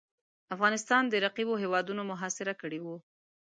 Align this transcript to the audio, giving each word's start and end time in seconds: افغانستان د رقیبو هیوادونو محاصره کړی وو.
افغانستان 0.55 1.03
د 1.07 1.13
رقیبو 1.25 1.53
هیوادونو 1.63 2.01
محاصره 2.11 2.53
کړی 2.61 2.79
وو. 2.81 2.95